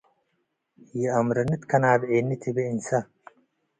[1.01, 2.89] “ይአምረኒ ትከናብዔኒ” ትቤ እንሰ።